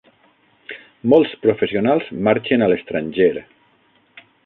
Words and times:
Molts 1.13 1.35
professionals 1.45 2.09
marxen 2.29 2.65
a 2.69 2.73
l'estranger. 2.73 3.33